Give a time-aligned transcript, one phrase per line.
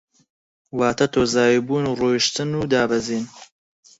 [0.77, 3.23] واتە تۆزاوی بوون و ڕۆیشتن و دابەزین